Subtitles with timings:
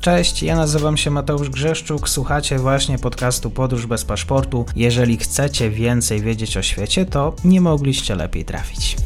[0.00, 4.66] Cześć, ja nazywam się Mateusz Grzeszczuk, słuchacie właśnie podcastu Podróż bez paszportu.
[4.76, 8.96] Jeżeli chcecie więcej wiedzieć o świecie, to nie mogliście lepiej trafić.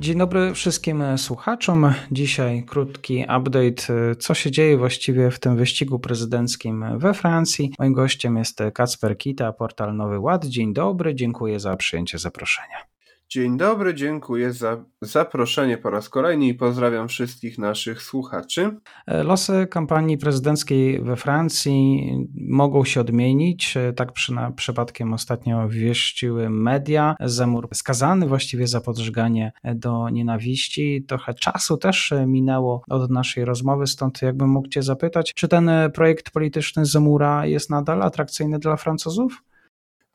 [0.00, 1.94] Dzień dobry wszystkim słuchaczom.
[2.12, 7.72] Dzisiaj krótki update, co się dzieje właściwie w tym wyścigu prezydenckim we Francji.
[7.78, 10.46] Moim gościem jest Kacper Kita, portal Nowy Ład.
[10.46, 12.89] Dzień dobry, dziękuję za przyjęcie zaproszenia.
[13.32, 18.76] Dzień dobry, dziękuję za zaproszenie po raz kolejny i pozdrawiam wszystkich naszych słuchaczy.
[19.06, 22.10] E, losy kampanii prezydenckiej we Francji
[22.48, 23.76] mogą się odmienić.
[23.76, 27.16] E, tak przy, na, przypadkiem ostatnio wieściły media.
[27.20, 31.04] Zemur skazany właściwie za podżeganie do nienawiści.
[31.08, 36.30] Trochę czasu też minęło od naszej rozmowy, stąd jakbym mógł Cię zapytać, czy ten projekt
[36.30, 39.42] polityczny Zemura jest nadal atrakcyjny dla Francuzów?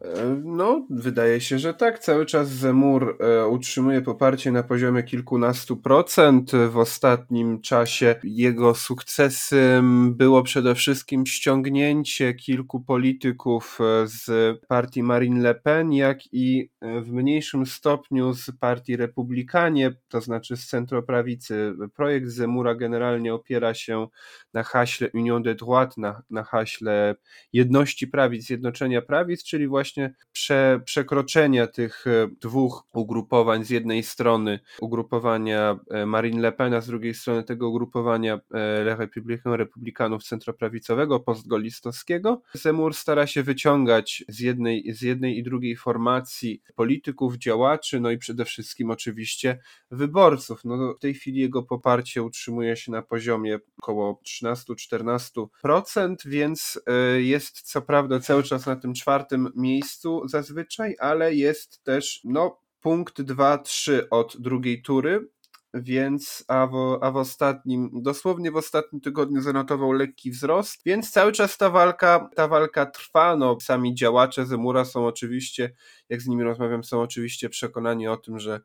[0.02, 2.00] E, no, wydaje się, że tak.
[2.00, 6.52] Cały czas Zemur e, utrzymuje poparcie na poziomie kilkunastu procent.
[6.70, 15.42] W ostatnim czasie jego sukcesem było przede wszystkim ściągnięcie kilku polityków e, z partii Marine
[15.42, 21.74] Le Pen, jak i w mniejszym stopniu z partii Republikanie, to znaczy z centroprawicy.
[21.96, 24.08] Projekt Zemura generalnie opiera się
[24.54, 27.16] na haśle Union de Droite, na, na haśle
[27.54, 34.04] jedności prawic, zjednoczenia prawic, czyli właśnie właśnie prze, przekroczenia tych e, dwóch ugrupowań, z jednej
[34.04, 38.40] strony ugrupowania e, Marine Le Pen, a z drugiej strony tego ugrupowania e,
[38.84, 42.42] Le Républicain, republikanów centroprawicowego, postgolistowskiego.
[42.54, 48.18] Zemur stara się wyciągać z jednej, z jednej i drugiej formacji polityków, działaczy, no i
[48.18, 49.60] przede wszystkim oczywiście
[49.92, 50.62] wyborców.
[50.66, 56.80] No, w tej chwili jego poparcie utrzymuje się na poziomie około 13-14%, więc
[57.18, 62.60] jest co prawda cały czas na tym czwartym miejscu, miejscu zazwyczaj, ale jest też no,
[62.82, 65.28] punkt 2-3 od drugiej tury,
[65.74, 71.32] więc a w, a w ostatnim, dosłownie w ostatnim tygodniu zanotował lekki wzrost, więc cały
[71.32, 75.74] czas ta walka, ta walka trwa, no sami działacze Zemura są oczywiście,
[76.10, 78.62] jak z nimi rozmawiam, są oczywiście przekonani o tym, że,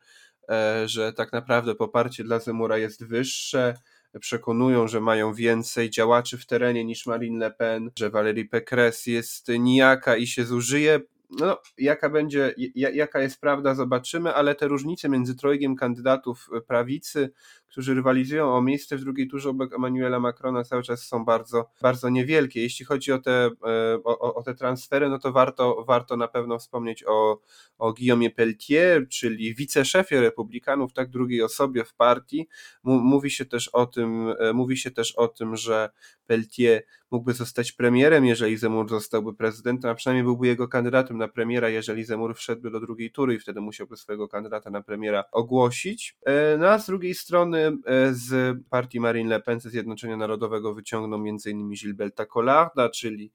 [0.51, 3.75] e, że tak naprawdę poparcie dla Zemura jest wyższe,
[4.19, 9.49] przekonują, że mają więcej działaczy w terenie niż Marine Le Pen, że Valérie Pécresse jest
[9.49, 11.01] nijaka i się zużyje.
[11.39, 17.31] No, jaka będzie, jaka jest prawda, zobaczymy, ale te różnice między trojgiem kandydatów prawicy
[17.71, 22.09] którzy rywalizują o miejsce w drugiej turze obok Emmanuela Macrona cały czas są bardzo, bardzo
[22.09, 22.63] niewielkie.
[22.63, 26.59] Jeśli chodzi o te, e, o, o te transfery, no to warto, warto na pewno
[26.59, 27.41] wspomnieć o,
[27.79, 32.49] o Guillaume Pelletier, czyli wiceszefie republikanów, tak drugiej osobie w partii.
[32.85, 35.91] Mówi się też o tym, e, mówi się też o tym, że
[36.27, 41.69] Pelletier mógłby zostać premierem, jeżeli Zemur zostałby prezydentem, a przynajmniej byłby jego kandydatem na premiera,
[41.69, 46.17] jeżeli Zemur wszedłby do drugiej tury i wtedy musiałby swojego kandydata na premiera ogłosić.
[46.27, 50.75] E, no a z drugiej strony E, z partii Marine Le Pen, ze Zjednoczenia Narodowego
[50.75, 51.71] wyciągnął m.in.
[51.71, 53.33] Gilberta Collarda, czyli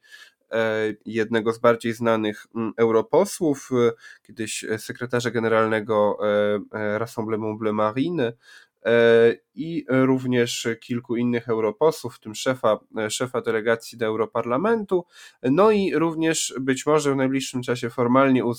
[0.51, 3.69] e, jednego z bardziej znanych mm, europosłów,
[4.27, 6.17] kiedyś sekretarza generalnego
[6.71, 8.33] Rassemblement Bleu Marine,
[9.55, 12.79] i również kilku innych europosłów, w tym szefa,
[13.09, 15.05] szefa delegacji do Europarlamentu.
[15.43, 18.53] No i również być może w najbliższym czasie formalnie u,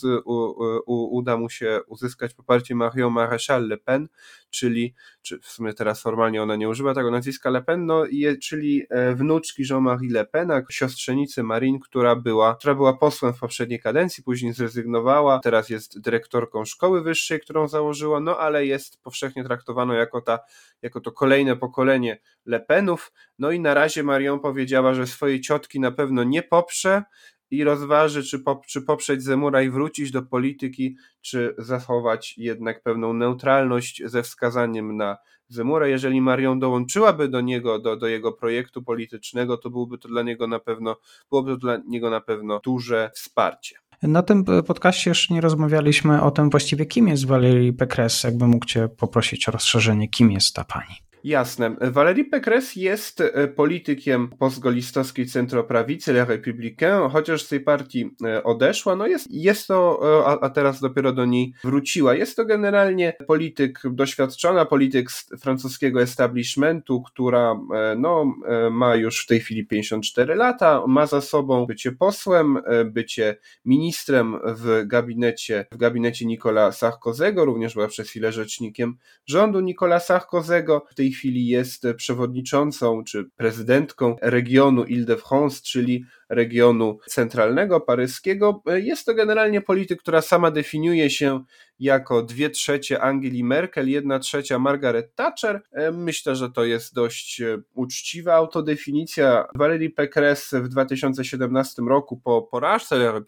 [0.86, 4.08] u, uda mu się uzyskać poparcie Marion Maréchal Le Pen,
[4.50, 4.94] czyli,
[5.26, 8.04] czy w sumie teraz formalnie ona nie używa tego nazwiska Le Pen, no,
[8.42, 13.80] czyli e, wnuczki Jean-Marie Le Pena, siostrzenicy Marine, która była, która była posłem w poprzedniej
[13.80, 19.94] kadencji, później zrezygnowała, teraz jest dyrektorką szkoły wyższej, którą założyła, no ale jest powszechnie traktowana
[19.94, 20.38] jako ta
[20.82, 23.12] jako to kolejne pokolenie Le Penów.
[23.38, 27.02] No i na razie Marion powiedziała, że swojej ciotki na pewno nie poprze
[27.50, 33.12] i rozważy, czy, pop, czy poprzeć Zemura i wrócić do polityki, czy zachować jednak pewną
[33.12, 35.16] neutralność ze wskazaniem na
[35.48, 35.88] Zemura.
[35.88, 40.46] Jeżeli Marion dołączyłaby do niego, do, do jego projektu politycznego, to byłoby to dla niego
[40.46, 40.96] na pewno,
[41.30, 43.76] byłoby to dla niego na pewno duże wsparcie.
[44.02, 48.28] Na tym podcaście jeszcze nie rozmawialiśmy o tym właściwie, kim jest Valerie Pécresse.
[48.28, 51.05] Jakbym mógł Cię poprosić o rozszerzenie, kim jest ta pani?
[51.26, 51.76] Jasne.
[51.80, 58.96] Valérie Pécresse jest e, politykiem postgolistowskiej centroprawicy Le Républicain, chociaż z tej partii e, odeszła,
[58.96, 62.14] no jest, jest to, e, a, teraz dopiero do niej wróciła.
[62.14, 67.60] Jest to generalnie polityk doświadczona, polityk francuskiego establishmentu, która
[67.96, 68.34] no,
[68.70, 74.82] ma już w tej chwili 54 lata, ma za sobą bycie posłem, bycie ministrem w
[74.86, 78.96] gabinecie, w gabinecie Nicola Sarkozy'ego, również była przez chwilę rzecznikiem
[79.26, 80.80] rządu Nicola Sarkozy'ego.
[80.90, 88.62] W tej chwili jest przewodniczącą czy prezydentką regionu Ile-de-France, czyli regionu centralnego paryskiego.
[88.66, 91.44] Jest to generalnie polityk, która sama definiuje się
[91.78, 95.62] jako dwie trzecie Angeli Merkel, jedna trzecia Margaret Thatcher.
[95.92, 97.42] Myślę, że to jest dość
[97.74, 99.46] uczciwa autodefinicja.
[99.54, 103.20] Valérie Pécresse w 2017 roku po porażce La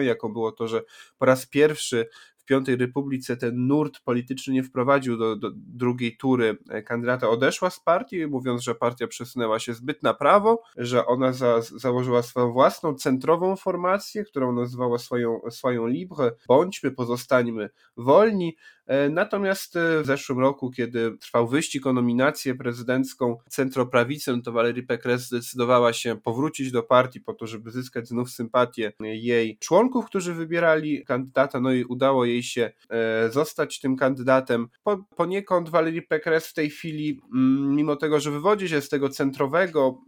[0.00, 0.82] jaką było to, że
[1.18, 2.06] po raz pierwszy
[2.46, 6.58] Piątej Republice ten nurt polityczny nie wprowadził do, do drugiej tury.
[6.68, 11.32] E, kandydata, odeszła z partii, mówiąc, że partia przesunęła się zbyt na prawo, że ona
[11.32, 18.56] za, założyła swoją własną centrową formację, którą nazwała swoją, swoją Libre, bądźmy, pozostańmy wolni,
[18.86, 24.82] E, natomiast e, w zeszłym roku, kiedy trwał wyścig o nominację prezydencką centroprawicę, to Valerie
[24.82, 30.34] Pécresse zdecydowała się powrócić do partii po to, żeby zyskać znów sympatię jej członków, którzy
[30.34, 34.68] wybierali kandydata, no i udało jej się e, zostać tym kandydatem.
[34.84, 39.08] Po, poniekąd Valerie Pécresse w tej chwili, mm, mimo tego, że wywodzi się z tego
[39.08, 39.98] centrowego,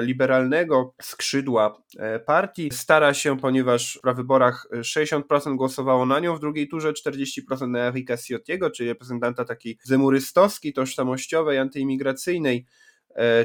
[0.00, 1.82] liberalnego skrzydła
[2.26, 7.78] partii, stara się, ponieważ w wyborach 60% głosowało na nią, w drugiej turze 40% na
[7.78, 12.89] Erika Cassiottiego, czyli reprezentanta takiej zemurystowskiej, tożsamościowej, antyimigracyjnej e,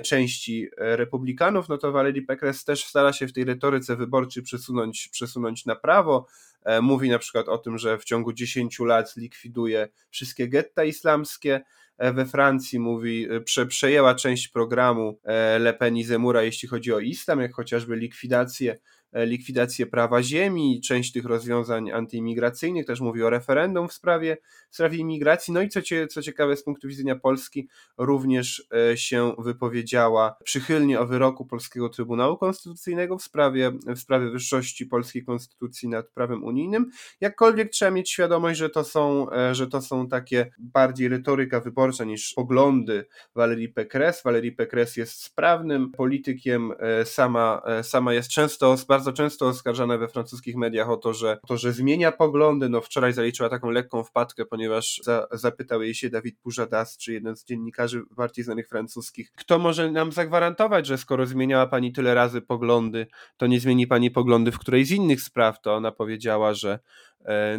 [0.03, 5.09] części e, republikanów, no to Valerie Pécresse też stara się w tej retoryce wyborczej przesunąć,
[5.11, 6.27] przesunąć na prawo.
[6.63, 11.61] E, mówi na przykład o tym, że w ciągu 10 lat zlikwiduje wszystkie getta islamskie,
[11.97, 15.19] we Francji mówi, prze, przejęła część programu
[15.59, 20.81] Le Pen i Zemura, jeśli chodzi o islam, jak chociażby likwidację E, likwidację prawa ziemi,
[20.81, 24.37] część tych rozwiązań antyimigracyjnych, też mówi o referendum w sprawie,
[24.69, 25.53] w sprawie imigracji.
[25.53, 27.67] No i co, cie, co ciekawe z punktu widzenia Polski,
[27.97, 34.85] również e, się wypowiedziała przychylnie o wyroku Polskiego Trybunału Konstytucyjnego w sprawie, w sprawie wyższości
[34.85, 36.91] polskiej konstytucji nad prawem unijnym.
[37.21, 42.03] Jakkolwiek trzeba mieć świadomość, że to są, e, że to są takie bardziej retoryka wyborcza
[42.03, 44.21] niż poglądy Valerii Pécresse.
[44.23, 46.71] Valerii Pécresse jest sprawnym politykiem,
[47.03, 51.57] sama, sama jest często bardzo bardzo często oskarżana we francuskich mediach o to, że, to,
[51.57, 52.69] że zmienia poglądy.
[52.69, 57.35] No wczoraj zaliczyła taką lekką wpadkę, ponieważ za, zapytał jej się Dawid Pujadas, czy jeden
[57.35, 62.41] z dziennikarzy bardziej znanych francuskich, kto może nam zagwarantować, że skoro zmieniała pani tyle razy
[62.41, 63.07] poglądy,
[63.37, 66.79] to nie zmieni pani poglądy w którejś z innych spraw, to ona powiedziała, że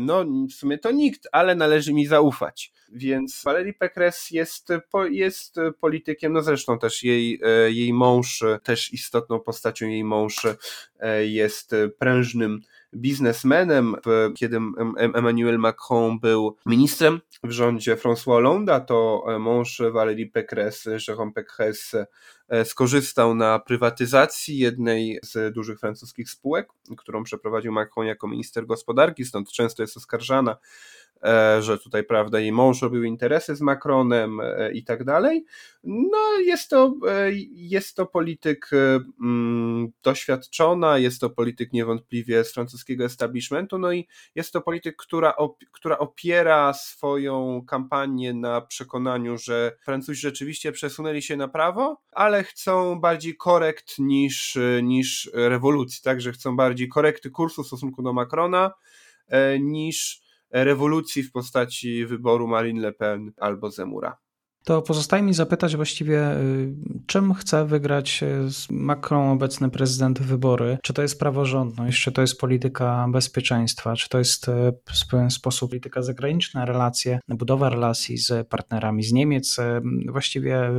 [0.01, 2.73] no w sumie to nikt, ale należy mi zaufać.
[2.93, 4.69] Więc Valerie Pécresse jest,
[5.11, 10.47] jest politykiem, no zresztą też jej, e, jej mąż, też istotną postacią jej mąż
[11.01, 12.61] e, jest prężnym
[12.94, 13.97] biznesmenem.
[14.37, 14.59] Kiedy
[14.99, 22.06] Emmanuel Macron był ministrem w rządzie François Hollande, to mąż Valérie Pécresse, Jérôme Pécresse,
[22.49, 29.25] e, skorzystał na prywatyzacji jednej z dużych francuskich spółek, którą przeprowadził Macron jako minister gospodarki,
[29.25, 31.06] stąd często jest oskarżana E,
[31.61, 35.45] że tutaj, prawda, jej mąż robił interesy z Macronem e, i tak dalej.
[35.85, 38.71] No, jest to, e, jest to polityk
[39.21, 45.37] mm, doświadczona, jest to polityk niewątpliwie z francuskiego establishmentu, no i jest to polityk, która,
[45.37, 52.45] op która opiera swoją kampanię na przekonaniu, że Francuzi rzeczywiście przesunęli się na prawo, ale
[52.45, 58.12] chcą bardziej korekt niż, niż rewolucji, tak, że chcą bardziej korekty kursu w stosunku do
[58.12, 58.71] Macrona
[59.61, 60.25] niż
[60.64, 64.17] rewolucji w postaci wyboru Marine Le Pen albo Zemura.
[64.67, 66.75] To pozostaje mi zapytać właściwie, y,
[67.06, 70.79] czym chce wygrać y, Macron obecny prezydent wybory?
[70.82, 74.53] Czy to jest praworządność, czy to jest polityka bezpieczeństwa, czy to jest y,
[74.85, 79.57] w pewien sposób polityka zagraniczna, relacje, budowa relacji z partnerami z Niemiec?
[80.09, 80.71] Właściwie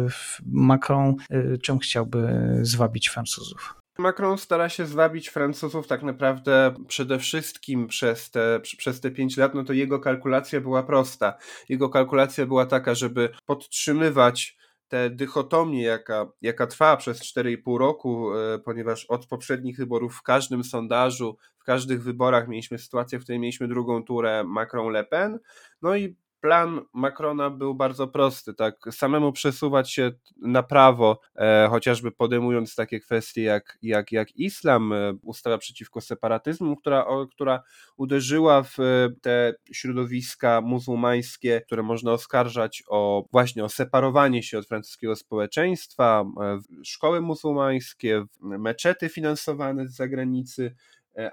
[0.46, 1.16] Macron
[1.63, 2.28] czym chciałby
[2.62, 3.77] zwabić Francuzów?
[4.00, 9.56] Macron stara się zwabić Francuzów tak naprawdę przede wszystkim przez te, przez te pięć lat,
[9.56, 11.38] no to jego kalkulacja była prosta.
[11.70, 18.60] Jego kalkulacja była taka, żeby podtrzymywać tę dychotomię, jaka, jaka trwa przez 4,5 roku, e,
[18.60, 23.68] ponieważ od poprzednich wyborów w każdym sondażu, w każdych wyborach mieliśmy sytuację, w której mieliśmy
[23.68, 25.39] drugą turę Macron-Le Pen,
[25.82, 32.12] no i plan Macrona był bardzo prosty, tak, samemu przesuwać się na prawo, e, chociażby
[32.12, 37.63] podejmując takie kwestie jak, jak, jak islam, e, ustawa przeciwko separatyzmu, która, o, która
[37.98, 44.67] uderzyła w e, te środowiska muzułmańskie, które można oskarżać o właśnie o separowanie się od
[44.67, 50.75] francuskiego społeczeństwa, e, szkoły muzułmańskie, meczety finansowane z zagranicy,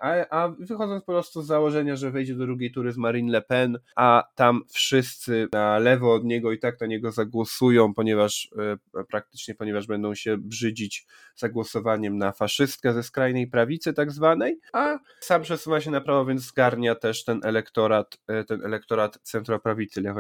[0.01, 3.43] a, a wychodząc po prostu z założenia, że wejdzie do drugiej tury z Marine Le
[3.43, 8.51] Pen, a tam wszyscy na lewo od niego i tak na niego zagłosują, ponieważ
[9.11, 15.43] praktycznie, ponieważ będą się brzydzić zagłosowaniem na faszystkę ze skrajnej prawicy tak zwanej, a sam
[15.43, 20.15] przesuwa się na prawo, więc zgarnia też ten elektorat, ten elektorat centroprawicy Le.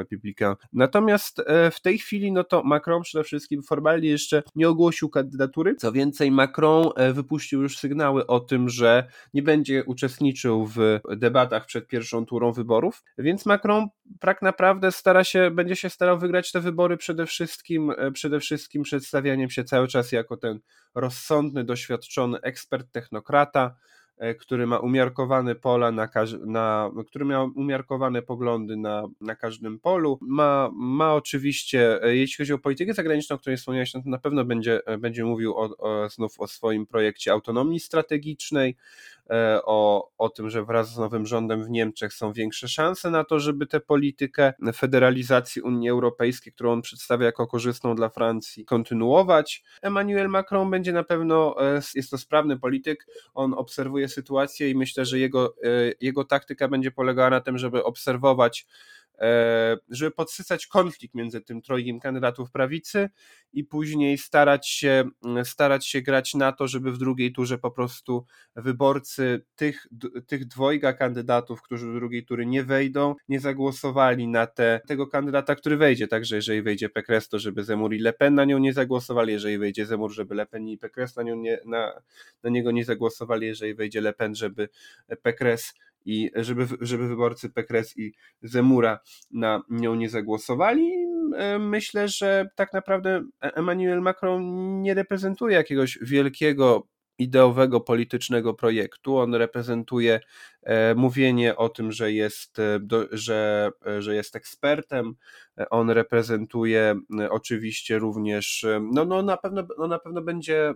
[0.73, 1.43] Natomiast
[1.73, 6.31] w tej chwili, no to Macron przede wszystkim formalnie jeszcze nie ogłosił kandydatury, co więcej
[6.31, 9.54] Macron wypuścił już sygnały o tym, że nie będzie
[9.87, 13.89] uczestniczył w debatach przed pierwszą turą wyborów, więc Macron
[14.21, 18.83] tak naprawdę stara się, będzie się starał wygrać te wybory przede wszystkim, e, przede wszystkim
[18.83, 20.61] przedstawianiem się cały czas jako ten
[20.95, 23.77] rozsądny, doświadczony ekspert, technokrata,
[24.19, 26.09] E, który ma umiarkowane pola na,
[26.47, 30.19] na który miał umiarkowane poglądy na, na każdym polu.
[30.21, 34.19] Ma, ma oczywiście, e, jeśli chodzi o politykę zagraniczną, o której wspomniałeś, no to na
[34.19, 38.77] pewno będzie, będzie mówił o, o, znów o swoim projekcie autonomii strategicznej,
[39.65, 43.41] o, o tym, że wraz z nowym rządem w Niemczech są większe szanse na to,
[43.41, 49.65] żeby tę politykę federalizacji Unii Europejskiej, którą on przedstawia jako korzystną dla Francji, kontynuować.
[49.83, 55.05] Emmanuel Macron będzie na pewno, e, jest to sprawny polityk, on obserwuje sytuację i myślę,
[55.05, 55.69] że jego, e,
[56.01, 58.67] jego taktyka będzie polegała na tym, żeby obserwować
[59.04, 59.04] E,
[59.89, 63.11] żeby podsycać konflikt między tym trojgiem kandydatów prawicy
[63.53, 67.71] i później starać się, mm, starać się grać na to, żeby w drugiej turze po
[67.71, 69.87] prostu wyborcy tych,
[70.27, 75.55] tych dwojga kandydatów, którzy do drugiej tury nie wejdą, nie zagłosowali na te, tego kandydata,
[75.55, 76.09] który wejdzie.
[76.09, 79.59] Także jeżeli wejdzie Pekres, to żeby Zemur i Le Pen na nią nie zagłosowali, jeżeli
[79.59, 82.01] wejdzie Zemur, żeby Le Pen i Pekres na, nią nie, na,
[82.43, 84.69] na niego nie zagłosowali, jeżeli wejdzie Le Pen, żeby
[85.23, 88.99] Pekres i żeby, żeby wyborcy Pekres i Zemura
[89.31, 90.93] na nią nie zagłosowali.
[91.37, 94.43] E, myślę, że tak naprawdę Emmanuel Macron
[94.83, 99.17] nie reprezentuje jakiegoś wielkiego ideowego, politycznego projektu.
[99.17, 100.21] On reprezentuje
[100.63, 102.81] e, mówienie o tym, że jest, e,
[103.13, 105.15] że, e, że jest ekspertem.
[105.71, 106.95] On reprezentuje
[107.31, 110.75] oczywiście również, no, no na pewno, no na pewno będzie,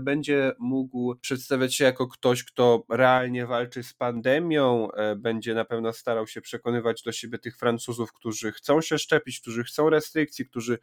[0.00, 6.26] będzie mógł przedstawiać się jako ktoś, kto realnie walczy z pandemią, będzie na pewno starał
[6.26, 10.78] się przekonywać do siebie tych Francuzów, którzy chcą się szczepić, którzy chcą restrykcji, którzy,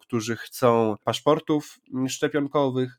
[0.00, 2.98] którzy chcą paszportów szczepionkowych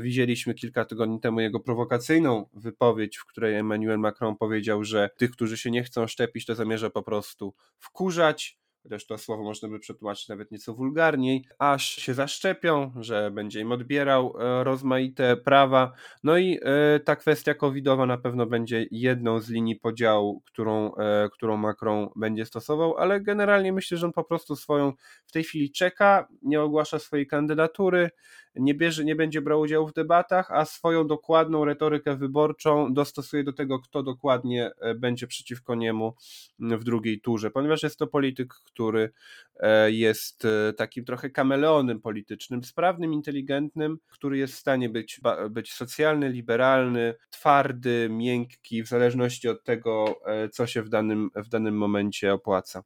[0.00, 5.58] widzieliśmy kilka tygodni temu jego prowokacyjną wypowiedź, w której Emmanuel Macron powiedział, że tych, którzy
[5.58, 10.28] się nie chcą szczepić, to zamierza po prostu wkurzać chociaż to słowo można by przetłumaczyć
[10.28, 15.92] nawet nieco wulgarniej, aż się zaszczepią, że będzie im odbierał e, rozmaite prawa.
[16.24, 16.58] No i
[17.04, 20.92] ta kwestia covidowa na pewno będzie jedną z linii podziału, którą,
[21.32, 24.92] którą Macron będzie stosował, ale generalnie myślę, że on po prostu swoją
[25.26, 28.10] w tej chwili czeka, nie ogłasza swojej kandydatury,
[28.56, 33.52] nie, bierze, nie będzie brał udziału w debatach, a swoją dokładną retorykę wyborczą dostosuje do
[33.52, 36.14] tego, kto dokładnie e, będzie przeciwko niemu
[36.58, 39.12] w drugiej turze, ponieważ jest to polityk, który
[39.60, 45.72] e, jest e, takim trochę kameleonem politycznym, sprawnym, inteligentnym, który jest w stanie być, być
[45.72, 50.20] socjalny, liberalny, twardy, miękki, w zależności od tego,
[50.52, 52.82] co się w danym, w danym momencie opłaca.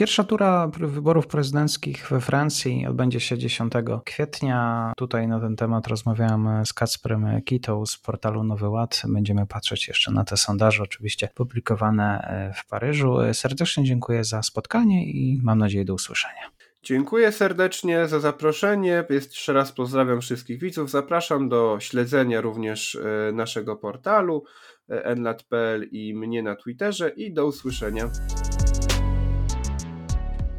[0.00, 3.72] Pierwsza tura wyborów prezydenckich we Francji odbędzie się 10
[4.04, 4.92] kwietnia.
[4.96, 9.02] Tutaj na ten temat rozmawiałem z Kacprem Kitą z portalu Nowy Ład.
[9.08, 13.16] Będziemy patrzeć jeszcze na te sondaże, oczywiście publikowane e, w Paryżu.
[13.32, 16.50] Serdecznie dziękuję za spotkanie i mam nadzieję do usłyszenia.
[16.82, 19.04] Dziękuję serdecznie za zaproszenie.
[19.10, 20.90] Jeszcze raz pozdrawiam wszystkich widzów.
[20.90, 24.44] Zapraszam do śledzenia również e, naszego portalu
[24.88, 28.10] enlat.pl i mnie na Twitterze i do usłyszenia.